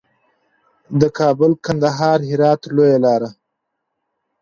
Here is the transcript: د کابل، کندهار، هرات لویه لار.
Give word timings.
د 1.01 1.03
کابل، 1.17 1.51
کندهار، 1.65 2.19
هرات 2.29 2.61
لویه 2.75 2.97
لار. 3.05 3.21